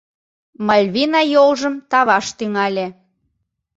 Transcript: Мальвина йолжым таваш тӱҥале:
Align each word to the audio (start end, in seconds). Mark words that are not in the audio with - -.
Мальвина 0.67 1.21
йолжым 1.33 1.75
таваш 1.91 2.25
тӱҥале: 2.37 2.87